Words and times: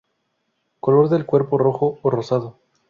Color 0.79 1.09
del 1.09 1.27
cuerpo 1.27 1.59
rojo 1.59 1.99
o 2.01 2.09
rosado. 2.09 2.57